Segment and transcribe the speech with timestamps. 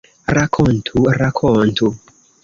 [0.35, 1.85] Rakontu, rakontu!